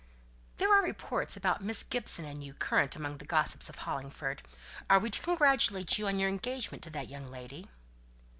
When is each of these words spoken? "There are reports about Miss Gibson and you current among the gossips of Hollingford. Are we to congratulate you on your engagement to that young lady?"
"There 0.57 0.73
are 0.75 0.81
reports 0.81 1.37
about 1.37 1.61
Miss 1.63 1.83
Gibson 1.83 2.25
and 2.25 2.43
you 2.43 2.55
current 2.55 2.95
among 2.95 3.19
the 3.19 3.23
gossips 3.25 3.69
of 3.69 3.75
Hollingford. 3.75 4.41
Are 4.89 4.97
we 4.97 5.11
to 5.11 5.21
congratulate 5.21 5.99
you 5.99 6.07
on 6.07 6.17
your 6.17 6.27
engagement 6.27 6.81
to 6.85 6.89
that 6.89 7.07
young 7.09 7.29
lady?" 7.29 7.69